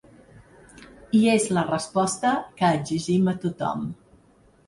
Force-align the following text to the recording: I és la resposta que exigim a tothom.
I 1.17 1.19
és 1.33 1.45
la 1.57 1.65
resposta 1.67 2.33
que 2.61 2.71
exigim 2.79 3.29
a 3.35 3.35
tothom. 3.47 3.85